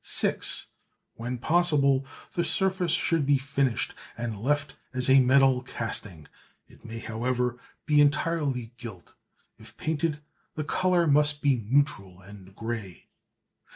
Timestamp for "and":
4.16-4.38, 12.20-12.54